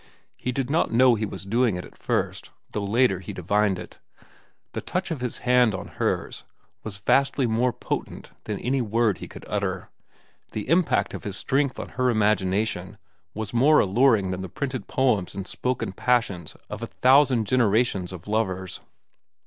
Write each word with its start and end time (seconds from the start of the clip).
He 0.39 0.51
did 0.51 0.67
not 0.71 0.91
know 0.91 1.13
he 1.13 1.27
was 1.27 1.45
doing 1.45 1.75
it 1.75 1.85
at 1.85 1.95
first, 1.95 2.49
though 2.71 2.83
later 2.83 3.19
he 3.19 3.33
divined 3.33 3.77
it. 3.77 3.99
The 4.71 4.81
touch 4.81 5.11
of 5.11 5.21
his 5.21 5.37
hand 5.45 5.75
on 5.75 5.89
hers 5.99 6.43
was 6.83 6.97
vastly 6.97 7.45
more 7.45 7.71
potent 7.71 8.31
than 8.45 8.57
any 8.57 8.81
word 8.81 9.19
he 9.19 9.27
could 9.27 9.45
utter, 9.47 9.91
the 10.53 10.67
impact 10.69 11.13
of 11.13 11.23
his 11.23 11.37
strength 11.37 11.79
on 11.79 11.89
her 11.89 12.09
imagination 12.09 12.97
was 13.35 13.53
more 13.53 13.77
alluring 13.79 14.31
than 14.31 14.41
the 14.41 14.49
printed 14.49 14.87
poems 14.87 15.35
and 15.35 15.45
spoken 15.47 15.91
passions 15.93 16.55
of 16.67 16.81
a 16.81 16.87
thousand 16.87 17.45
generations 17.45 18.11
of 18.11 18.27
lovers. 18.27 18.79